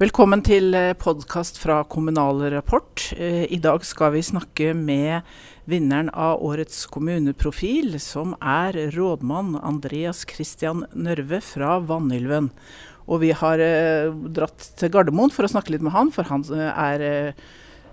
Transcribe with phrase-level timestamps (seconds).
[0.00, 3.10] Velkommen til podkast fra Kommunal Rapport.
[3.12, 5.20] Eh, I dag skal vi snakke med
[5.68, 12.48] vinneren av årets kommuneprofil, som er rådmann Andreas Christian Nørve fra Vanylven.
[13.04, 16.48] Og vi har eh, dratt til Gardermoen for å snakke litt med han, for han
[16.56, 17.06] eh, er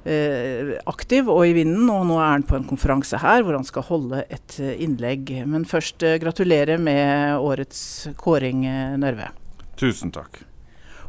[0.08, 1.84] eh, aktiv og i vinden.
[1.92, 5.36] Og nå er han på en konferanse her hvor han skal holde et eh, innlegg.
[5.44, 8.64] Men først eh, gratulerer med årets kåring,
[9.04, 9.34] Nørve.
[9.76, 10.46] Tusen takk.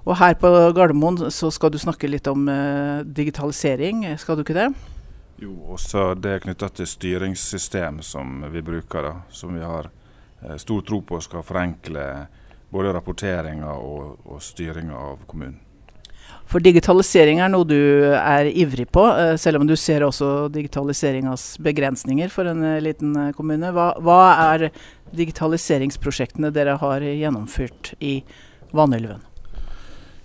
[0.06, 4.56] Og her på Gardermoen så skal du snakke litt om uh, digitalisering, skal du ikke
[4.56, 4.70] det?
[5.40, 10.56] Jo, også det er knytta til styringssystem som vi bruker, da, som vi har uh,
[10.60, 12.06] stor tro på skal forenkle
[12.72, 15.60] både rapporteringa og, og styringa av kommunen.
[16.50, 17.78] For digitalisering er noe du
[18.16, 23.74] er ivrig på, uh, selv om du ser også digitaliseringas begrensninger for en liten kommune.
[23.76, 24.20] Hva, hva
[24.54, 24.70] er
[25.12, 28.22] digitaliseringsprosjektene dere har gjennomført i
[28.72, 29.29] Vanylven?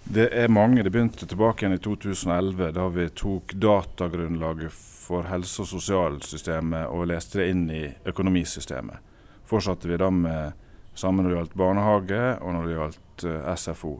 [0.07, 0.83] Det er mange.
[0.83, 7.07] Det begynte tilbake igjen i 2011, da vi tok datagrunnlaget for helse- og sosialsystemet og
[7.09, 9.01] leste det inn i økonomisystemet.
[9.49, 10.53] Fortsatte vi da med
[10.93, 13.95] samme når det gjaldt barnehage og når det gjaldt eh, SFO.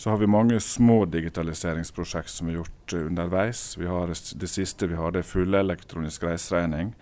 [0.00, 3.76] Så har vi mange små digitaliseringsprosjekt som er gjort uh, underveis.
[4.40, 6.94] Det siste vi har, det er fullelektronisk reiseregning.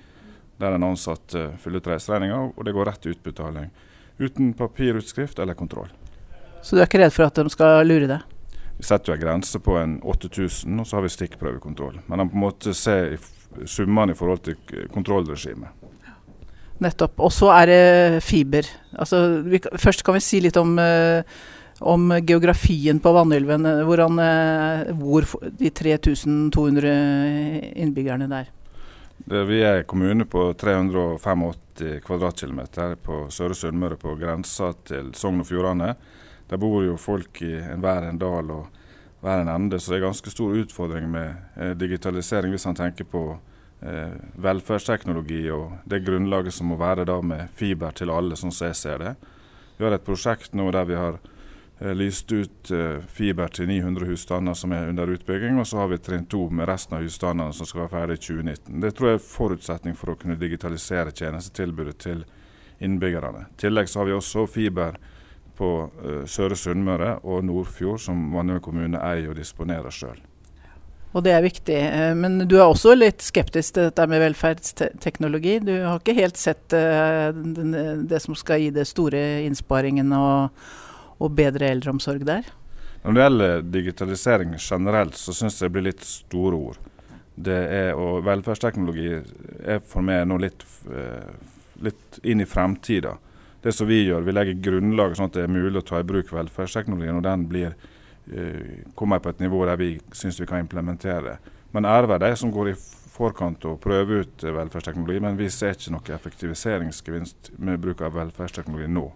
[0.58, 3.70] Der en ansatt fyller ut reiseregninga, og det går rett til utbetaling.
[4.18, 5.94] Uten papirutskrift eller kontroll.
[6.68, 8.24] Så du er ikke redd for at de skal lure deg?
[8.76, 12.02] Vi setter jo en grense på en 8000, og så har vi stikkprøvekontroll.
[12.06, 13.14] Men man på en måte ser
[13.64, 15.72] summene i forhold til kontrollregimet.
[16.84, 17.16] Nettopp.
[17.24, 18.68] Og så er det fiber.
[18.92, 21.24] Altså, vi, først kan vi si litt om, uh,
[21.80, 23.64] om geografien på Vanylven.
[23.88, 26.92] Hvordan uh, bor de 3200
[27.80, 28.52] innbyggerne der?
[29.24, 31.48] Det, vi er kommune på 385
[32.04, 35.94] kvadratkilometer på Søre Sunnmøre, på grensa til Sogn og Fjordane.
[36.48, 38.66] Der bor jo folk i enhver en dal og
[39.20, 43.04] hver en ende, så det er ganske stor utfordring med eh, digitalisering hvis man tenker
[43.04, 43.22] på
[43.82, 48.70] eh, velferdsteknologi og det grunnlaget som må være da med fiber til alle, sånn som
[48.70, 49.16] jeg ser det.
[49.78, 51.18] Vi har et prosjekt nå der vi har
[51.80, 55.92] eh, lyst ut eh, fiber til 900 husstander som er under utbygging, og så har
[55.92, 58.80] vi trinn to med resten av husstandene som skal være ferdig i 2019.
[58.86, 62.24] Det tror jeg er forutsetning for å kunne digitalisere tjenestetilbudet til
[62.78, 63.48] innbyggerne.
[63.50, 64.98] I tillegg så har vi også fiber
[65.58, 70.18] på uh, Søre Sunnmøre og Nordfjord, som Vannøy kommune eier og disponerer sjøl.
[71.16, 71.76] Og det er viktig.
[71.76, 75.54] Eh, men du er også litt skeptisk til dette med velferdsteknologi.
[75.64, 80.52] Du har ikke helt sett uh, det som skal gi det store innsparingen og,
[81.18, 82.50] og bedre eldreomsorg der?
[83.04, 86.78] Når det gjelder digitalisering generelt, så syns jeg det blir litt store ord.
[87.38, 90.64] Det er, og velferdsteknologi er for meg nå litt,
[91.86, 93.14] litt inn i fremtida
[93.62, 96.06] det som vi gjør, vi legger grunnlaget sånn at det er mulig å ta i
[96.06, 97.16] bruk velferdsteknologien.
[97.16, 97.74] og den blir,
[98.32, 101.38] uh, kommer på et nivå der vi syns vi kan implementere.
[101.72, 102.78] Men ære være de som går i
[103.18, 108.86] forkant og prøver ut velferdsteknologi, men vi ser ikke noe effektiviseringsgevinst med bruk av velferdsteknologi
[108.86, 109.08] nå.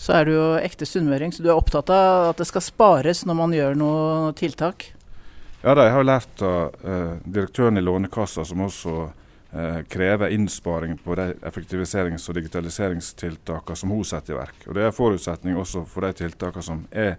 [0.00, 3.24] Så er du jo ekte sunnmøring, så du er opptatt av at det skal spares
[3.28, 4.92] når man gjør noe tiltak?
[5.60, 9.19] Ja, da, jeg har lært av uh, direktøren i Lånekassa, som også eh,
[9.90, 14.60] krever innsparing på de effektiviserings- og digitaliseringstiltakene som hun setter i verk.
[14.68, 17.16] Og Det er forutsetning også for de tiltakene som er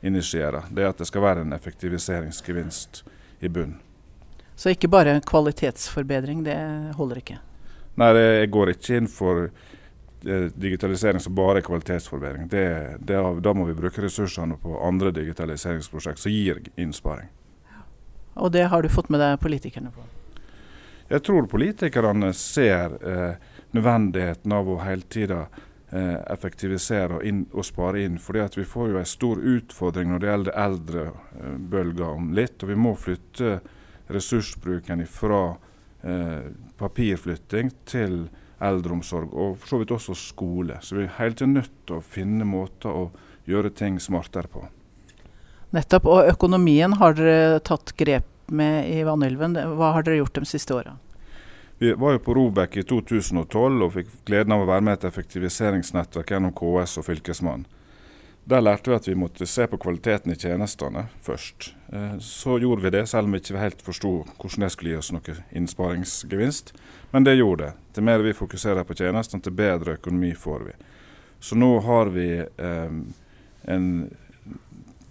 [0.00, 0.70] initierer.
[0.70, 3.02] Det er at det skal være en effektiviseringsgevinst
[3.44, 3.76] i bunn.
[4.56, 6.56] Så ikke bare kvalitetsforbedring, det
[6.96, 7.38] holder ikke?
[8.00, 12.48] Nei, jeg går ikke inn for eh, digitalisering som bare er kvalitetsforbedring.
[12.52, 12.66] Det,
[13.08, 17.28] det, da må vi bruke ressursene på andre digitaliseringsprosjekt som gir innsparing.
[18.36, 20.04] Og det har du fått med deg politikerne på?
[21.08, 23.34] Jeg tror politikerne ser eh,
[23.76, 25.44] nødvendigheten av å hele tida
[25.90, 28.18] eh, effektivisere og, inn, og, spare inn.
[28.18, 32.58] fordi vi får jo en stor utfordring når det gjelder eldrebølger om litt.
[32.62, 33.60] Og vi må flytte
[34.10, 35.42] ressursbruken fra
[36.02, 38.26] eh, papirflytting til
[38.58, 40.78] eldreomsorg, og for så vidt også skole.
[40.82, 43.10] Så vi er hele tiden nødt til å finne måter å
[43.46, 44.64] gjøre ting smartere på.
[45.76, 46.06] Nettopp.
[46.08, 49.56] Og økonomien har dere tatt grep med i Vanylven.
[49.76, 50.96] Hva har dere gjort de siste åra?
[51.78, 55.00] Vi var jo på Robek i 2012 og fikk gleden av å være med i
[55.00, 57.66] et effektiviseringsnettverk gjennom KS og Fylkesmannen.
[58.46, 61.72] Der lærte vi at vi måtte se på kvaliteten i tjenestene først.
[61.92, 65.00] Eh, så gjorde vi det, selv om vi ikke helt forsto hvordan det skulle gi
[65.00, 66.70] oss noe innsparingsgevinst.
[67.10, 67.72] Men det gjorde det.
[67.98, 70.76] Til mer vi fokuserer på tjenestene, til bedre økonomi får vi.
[71.42, 72.94] Så nå har vi eh,
[73.74, 73.90] en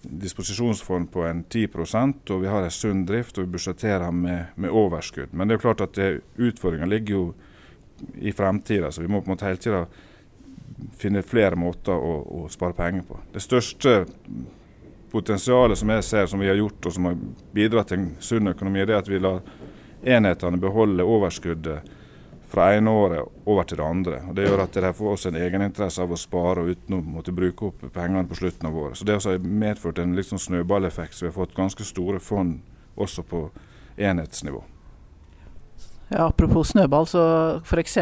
[0.10, 1.68] disposisjonsfond på en 10
[2.30, 5.34] og vi har en sunn drift og vi budsjetterer med, med, overskudd.
[5.34, 6.00] Men det er jo klart at
[6.38, 7.26] utfordringa ligger jo
[8.20, 9.86] i fremtida, så vi må på en måte hele tida
[11.00, 13.20] finne flere måter å, å, spare penger på.
[13.34, 14.06] Det største
[15.12, 17.20] potensialet som jeg ser som vi har gjort, og som har
[17.56, 19.46] bidratt til en sunn økonomi, det er at vi lar
[20.06, 21.96] enhetene beholde overskuddet
[22.56, 24.22] fra ene året over til det andre.
[24.30, 27.02] Og Det gjør at de får også en egeninteresse av å spare og uten å
[27.04, 28.98] måtte bruke opp pengene på slutten av året.
[28.98, 32.62] Så Det har medført en liksom snøballeffekt, så vi har fått ganske store fond
[32.96, 33.50] også på
[33.98, 34.64] enhetsnivå.
[36.08, 37.98] Ja, apropos snøball, så f.eks.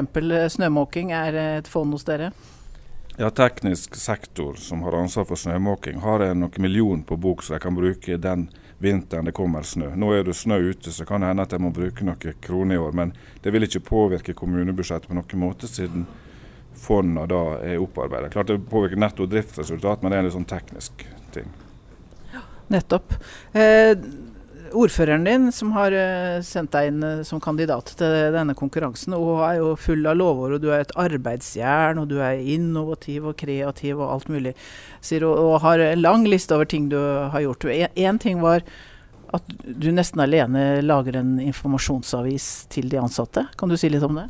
[0.53, 2.31] snømåking er et fond hos dere?
[3.17, 7.59] Ja, Teknisk sektor som har ansvar for snømåking, har noen million på bok så de
[7.59, 8.49] kan bruke den
[8.83, 9.93] vinteren det kommer snø.
[9.95, 12.75] Nå er det snø ute, så kan det hende at jeg må bruke noen kroner
[12.75, 12.95] i år.
[12.99, 13.13] Men
[13.43, 16.05] det vil ikke påvirke kommunebudsjettet på noen måte, siden
[16.83, 18.33] fondene da er opparbeidet.
[18.33, 21.51] Klart det påvirker netto driftsresultat, men det er en litt sånn teknisk ting.
[22.73, 23.15] Nettopp.
[23.53, 23.93] Eh,
[24.73, 29.43] ordføreren din, som har eh, sendt deg inn eh, som kandidat til denne konkurransen, og
[29.47, 33.37] er jo full av lovord, og du er et arbeidsjern, og du er innovativ og
[33.39, 34.55] kreativ og alt mulig,
[35.01, 37.69] sier, og, og har en lang liste over ting du har gjort.
[37.69, 38.65] Én ting var
[39.33, 43.47] at du nesten alene lager en informasjonsavis til de ansatte.
[43.57, 44.27] Kan du si litt om det?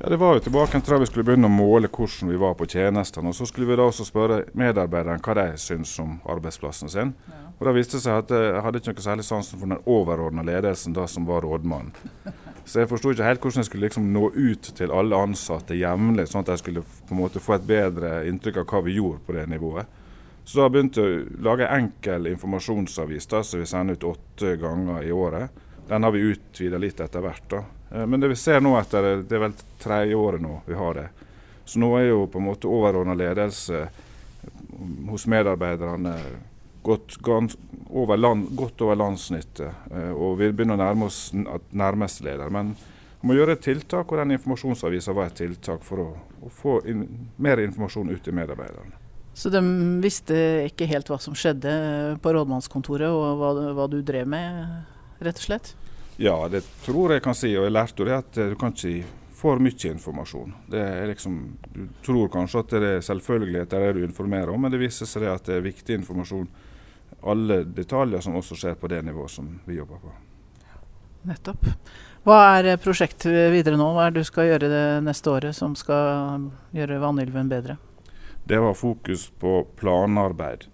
[0.00, 2.54] Ja, Det var jo tilbake til da vi skulle begynne å måle hvordan vi var
[2.58, 3.28] på tjenestene.
[3.28, 7.14] og Så skulle vi da også spørre medarbeiderne hva de syns om arbeidsplassen sin.
[7.28, 7.44] Ja.
[7.60, 10.42] Og Da viste det seg at jeg hadde ikke noe særlig sansen for den overordna
[10.42, 11.92] ledelsen da som var rådmann.
[12.66, 16.26] Så jeg forsto ikke helt hvordan jeg skulle liksom nå ut til alle ansatte jevnlig,
[16.30, 19.20] sånn at jeg skulle på en måte få et bedre inntrykk av hva vi gjorde
[19.26, 19.86] på det nivået.
[20.44, 24.56] Så da begynte jeg å lage en enkel informasjonsavis da, som vi sender ut åtte
[24.60, 25.62] ganger i året.
[25.88, 27.44] Den har vi utvida litt etter hvert.
[27.52, 27.62] da.
[27.94, 30.98] Eh, men det vi ser nå etter det er vel tredje året nå vi har
[30.98, 31.08] det.
[31.64, 33.86] Så nå er jo på en måte overordna ledelse
[35.08, 36.16] hos medarbeiderne
[36.84, 39.86] gått over, land, godt over landsnittet.
[39.90, 42.52] Eh, og vi begynner å nærme oss nærmeste leder.
[42.52, 42.74] Men
[43.20, 46.10] vi må gjøre et tiltak, og den informasjonsavisa var et tiltak for å,
[46.44, 47.06] å få in
[47.40, 49.00] mer informasjon ut til medarbeiderne.
[49.34, 49.62] Så de
[50.04, 50.36] visste
[50.68, 51.72] ikke helt hva som skjedde
[52.22, 54.84] på rådmannskontoret, og hva, hva du drev med,
[55.24, 55.72] rett og slett?
[56.16, 57.50] Ja, det tror jeg kan si.
[57.58, 60.54] Og jeg lærte jo det at du kan ikke gi for mye informasjon.
[60.70, 61.40] Det liksom,
[61.74, 65.26] Du tror kanskje at det er selvfølgeligheter det du informerer om, men det viser seg
[65.28, 66.48] at det er viktig informasjon
[67.24, 70.12] alle detaljer som også skjer på det nivået som vi jobber på.
[71.24, 71.66] Nettopp.
[72.24, 73.86] Hva er prosjektet videre nå?
[73.96, 77.78] Hva er det du skal gjøre det neste året som skal gjøre Vanylven bedre?
[78.44, 80.66] Det var fokus på planarbeid.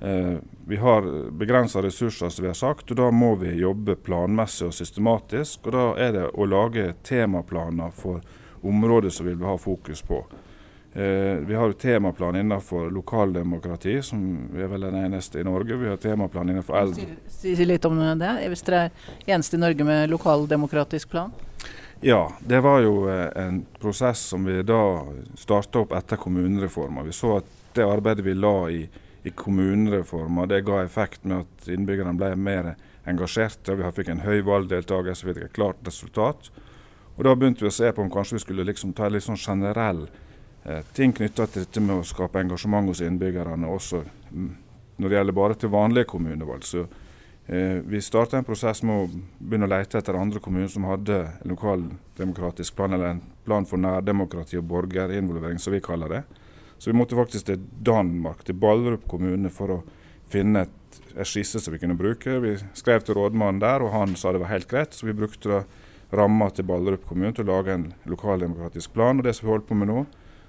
[0.00, 4.68] Eh, vi har begrensa ressurser, som vi har sagt, og da må vi jobbe planmessig
[4.68, 5.66] og systematisk.
[5.66, 8.20] Og da er det å lage temaplaner for
[8.66, 10.24] områder som vi vil ha fokus på.
[10.96, 15.76] Eh, vi har temaplan innenfor lokaldemokrati, som vi er vel den eneste i Norge.
[15.76, 17.04] Vi har temaplan innenfor eldre.
[17.28, 21.34] Si, si litt om det, hvis dere er eneste i Norge med lokaldemokratisk plan?
[22.00, 24.80] Ja, det var jo eh, en prosess som vi da
[25.36, 27.04] starta opp etter kommunereformen.
[27.04, 28.82] Vi så at det arbeidet vi la i,
[29.26, 32.74] i kommunereformen, det ga effekt med at innbyggerne ble mer
[33.06, 33.74] engasjerte.
[33.74, 36.50] Vi fikk en høy valgdeltakelse, vi fikk et klart resultat.
[37.16, 39.40] Og Da begynte vi å se på om kanskje vi skulle liksom ta litt sånn
[39.40, 40.06] generell
[40.68, 44.00] Eh, ting knytta til dette med å skape engasjement hos innbyggerne, også
[44.32, 44.48] mm,
[44.98, 46.64] når det gjelder bare til vanlige kommunevalg.
[46.66, 46.82] Så
[47.46, 51.20] eh, Vi starta en prosess med å begynne å lete etter andre kommuner som hadde
[51.46, 56.24] lokaldemokratisk plan, eller en plan for nærdemokrati og borgerinvolvering, som vi kaller det.
[56.78, 59.80] Så vi måtte faktisk til Danmark, til Ballerup kommune, for å
[60.30, 62.38] finne et, et skisse som vi kunne bruke.
[62.42, 64.94] Vi skrev til rådmannen der, og han sa det var helt greit.
[64.94, 65.64] Så vi brukte
[66.16, 69.18] ramma til Ballerup kommune til å lage en lokaldemokratisk plan.
[69.18, 70.04] Og det som vi holder på med nå,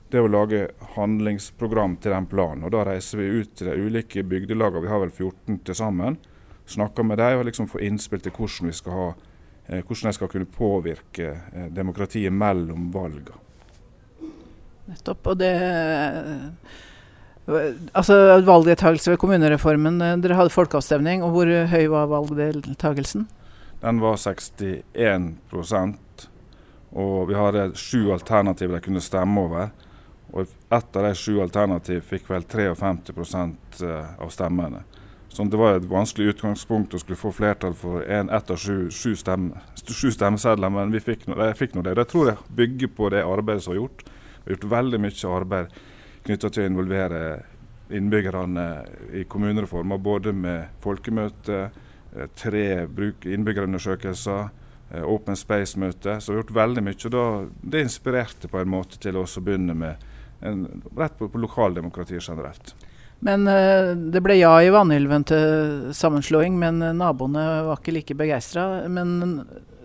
[0.10, 2.66] det er å lage handlingsprogram til den planen.
[2.68, 6.20] Og Da reiser vi ut til de ulike bygdelagene, vi har vel 14 til sammen.
[6.68, 9.10] Snakker med dem og liksom får innspill til hvordan vi skal ha,
[9.68, 13.47] eh, hvordan de skal kunne påvirke eh, demokratiet mellom valgene.
[14.88, 15.28] Nettopp.
[15.28, 15.54] Og det
[17.48, 20.02] Altså Valgdeltakelse ved kommunereformen.
[20.04, 23.28] Eh, dere hadde folkeavstemning, og hvor høy var valgdeltakelsen?
[23.80, 25.96] Den var 61%
[26.98, 29.70] og vi hadde sju alternativer de kunne stemme over.
[30.34, 33.44] Og ett av de sju alternativ fikk vel 53
[33.86, 34.84] eh, av stemmene.
[35.30, 38.90] Så det var et vanskelig utgangspunkt å skulle få flertall for en, ett av sju,
[38.92, 41.96] sju, stemme, sju stemmesedler, men vi fikk jeg nå det.
[42.00, 44.04] Det tror jeg bygger på det arbeidet som er gjort.
[44.48, 45.74] Vi har gjort veldig mye arbeid
[46.24, 47.18] knytta til å involvere
[47.92, 48.64] innbyggerne
[49.20, 51.58] i kommunereformer, både med folkemøte,
[52.16, 54.50] eh, tre innbyggerundersøkelser,
[54.94, 56.22] eh, Open Space-møte.
[56.22, 57.10] Så vi har gjort veldig mye.
[57.10, 59.96] da, Det inspirerte på en måte til å begynne med
[60.42, 62.74] en, rett på, på lokaldemokratiet generelt.
[63.20, 68.86] Men uh, det ble ja i Vanylven til sammenslåing, men naboene var ikke like begeistra.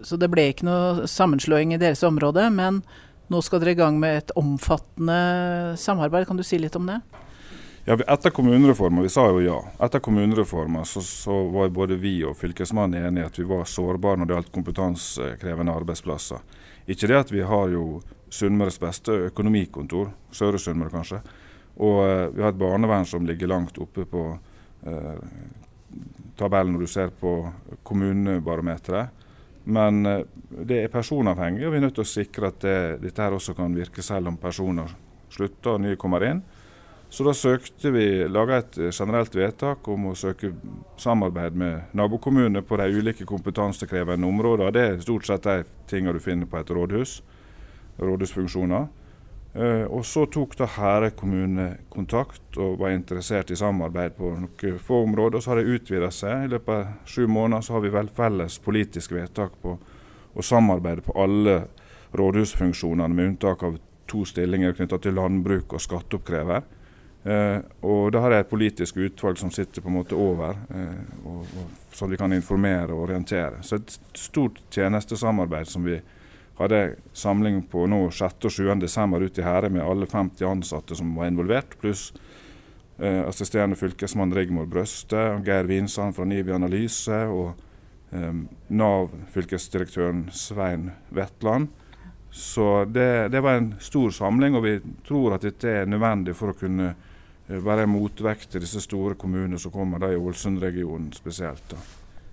[0.04, 2.48] Så det ble ikke noe sammenslåing i deres område.
[2.50, 2.82] Men
[3.32, 6.28] nå skal dere i gang med et omfattende samarbeid.
[6.28, 7.00] Kan du si litt om det?
[7.84, 9.58] Ja, Etter kommunereformen, vi sa jo ja.
[9.82, 14.28] Etter kommunereformen så, så var både vi og fylkesmannen enige at vi var sårbare når
[14.28, 16.44] det gjaldt kompetansekrevende arbeidsplasser.
[16.86, 21.18] Ikke det at vi har jo Sunnmøres beste økonomikontor, Søre Sunnmøre kanskje.
[21.82, 24.22] Og eh, vi har et barnevern som ligger langt oppe på
[24.86, 25.18] eh,
[26.38, 27.34] tabellen når du ser på
[27.82, 29.21] kommunebarometeret.
[29.64, 33.22] Men eh, det er personavhengig, og vi er nødt til å sikre at det, dette
[33.22, 34.90] her også kan virke selv om personer
[35.32, 36.42] slutter og nye kommer inn.
[37.12, 40.54] Så da søkte vi, laga et eh, generelt vedtak om å søke
[41.00, 44.72] samarbeid med nabokommunene på de ulike kompetansekrevende områdene.
[44.72, 47.18] Det er stort sett de tingene du finner på et rådhus.
[48.00, 48.88] Rådhusfunksjoner.
[49.52, 54.78] Uh, og så tok da Herøy kommune kontakt og var interessert i samarbeid på noen
[54.80, 55.38] få områder.
[55.38, 56.46] Og så har det utvida seg.
[56.46, 59.76] I løpet av sju måneder så har vi vel felles politisk vedtak på
[60.32, 61.58] å samarbeide på alle
[62.16, 63.76] rådhusfunksjonene, med unntak av
[64.08, 66.64] to stillinger knytta til landbruk og skatteoppkrever.
[67.22, 71.20] Eh, og da har jeg et politisk utvalg som sitter på en måte over, eh,
[71.22, 73.62] og, og, så vi kan informere og orientere.
[73.62, 76.00] Så et stort tjenestesamarbeid som vi
[76.58, 78.46] hadde samling på nå 6.
[78.48, 78.70] og 7.
[78.82, 82.10] desember ute i Herre med alle 50 ansatte som var involvert, pluss
[82.98, 87.54] eh, assisterende fylkesmann Rigmor Brøste, Geir Vinsand fra Nivi Analyse og
[88.12, 88.34] eh,
[88.68, 91.70] Nav-fylkesdirektøren Svein Vetland.
[92.32, 96.52] Så det, det, var en stor samling, og vi tror at dette er nødvendig for
[96.52, 96.94] å kunne
[97.48, 101.64] Eh, være motvekt til disse store kommunene som kommer, da i Ålesund-regionen spesielt.
[101.70, 101.80] Da.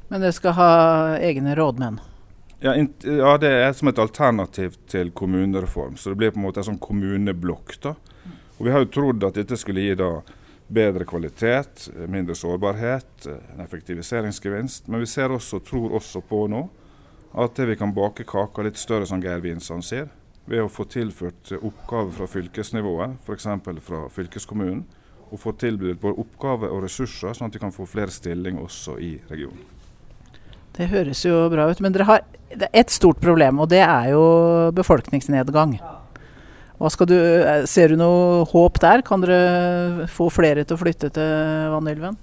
[0.09, 0.71] Men det skal ha
[1.17, 1.99] egne rådmenn?
[2.59, 5.95] Ja, ja, det er som et alternativ til kommunereform.
[5.95, 7.77] Så det blir på en måte en sånn kommuneblokk.
[7.81, 7.95] da.
[8.57, 10.21] Og Vi har jo trodd at dette skulle gi da
[10.67, 14.87] bedre kvalitet, mindre sårbarhet, en effektiviseringsgevinst.
[14.87, 16.67] Men vi ser også, tror også på nå
[17.33, 20.09] at vi kan bake kaka litt større, som Geir Vinsand sier.
[20.49, 23.47] Ved å få tilført oppgaver fra fylkesnivået, f.eks.
[23.85, 24.85] fra fylkeskommunen
[25.29, 28.97] og få tilbudt både oppgaver og ressurser, sånn at vi kan få flere stillinger også
[28.99, 29.78] i regionen.
[30.79, 31.81] Det høres jo bra ut.
[31.83, 32.21] Men dere har
[32.71, 34.23] ett stort problem, og det er jo
[34.75, 35.75] befolkningsnedgang.
[36.79, 37.17] Du,
[37.67, 39.03] ser du noe håp der?
[39.03, 42.15] Kan dere få flere til å flytte til Vanylven?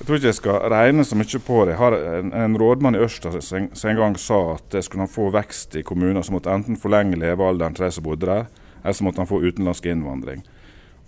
[0.00, 1.76] Jeg tror ikke jeg skal regne så mye på det.
[1.76, 5.76] Jeg En, en rådmann i Ørsta som en gang sa at skulle han få vekst
[5.76, 8.48] i kommuner, så måtte enten forlenge levealderen til de som bodde der,
[8.80, 10.42] eller så måtte han få utenlandsk innvandring.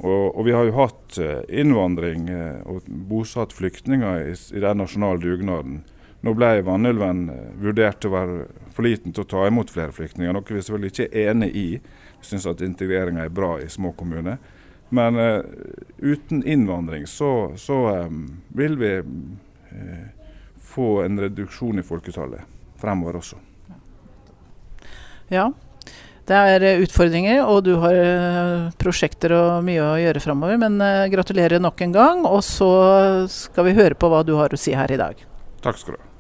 [0.03, 4.81] Og, og, vi har jo hatt eh, innvandring eh, og bosatt flyktninger i, i den
[4.83, 5.83] nasjonale dugnaden.
[6.23, 9.95] Nå ble Vanylven eh, vurdert til å være for liten til å ta imot flere
[9.95, 11.69] flyktninger, noe vi selvfølgelig ikke er enig i.
[12.23, 14.39] Vi syns at integreringa er bra i små kommuner.
[14.93, 15.41] Men uh,
[15.99, 20.07] uten innvandring så, så um, vil vi uh,
[20.61, 22.45] få en reduksjon i folketallet
[22.81, 23.41] fremover også.
[25.33, 25.49] Ja,
[26.29, 27.97] det er utfordringer, og du har
[28.81, 30.61] prosjekter og mye å gjøre fremover.
[30.61, 30.79] Men
[31.13, 32.71] gratulerer nok en gang, og så
[33.33, 35.29] skal vi høre på hva du har å si her i dag.
[35.65, 36.12] Takk skal du ha.